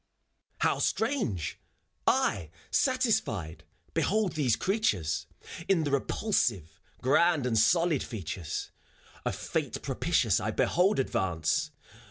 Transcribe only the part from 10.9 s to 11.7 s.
advance.